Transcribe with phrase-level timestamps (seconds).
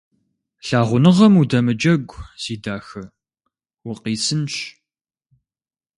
[0.67, 3.03] Лъагъуныгъэм удэмыджэгу, си дахэ,
[3.89, 4.55] укъисынщ.